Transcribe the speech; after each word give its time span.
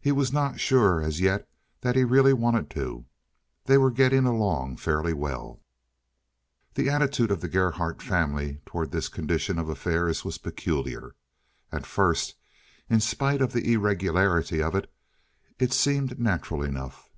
He 0.00 0.10
was 0.10 0.32
not 0.32 0.58
sure 0.58 1.00
as 1.00 1.20
yet 1.20 1.48
that 1.82 1.94
he 1.94 2.02
really 2.02 2.32
wanted 2.32 2.68
to. 2.70 3.04
They 3.66 3.78
were 3.78 3.92
getting 3.92 4.24
along 4.26 4.78
fairly 4.78 5.12
well. 5.12 5.60
The 6.74 6.90
attitude 6.90 7.30
of 7.30 7.40
the 7.40 7.48
Gerhardt 7.48 8.02
family 8.02 8.60
toward 8.66 8.90
this 8.90 9.08
condition 9.08 9.60
of 9.60 9.68
affairs 9.68 10.24
was 10.24 10.36
peculiar. 10.38 11.14
At 11.70 11.86
first, 11.86 12.34
in 12.90 12.98
spite 12.98 13.40
of 13.40 13.52
the 13.52 13.72
irregularity 13.72 14.60
of 14.60 14.74
it, 14.74 14.92
it 15.60 15.72
seemed 15.72 16.18
natural 16.18 16.64
enough. 16.64 17.08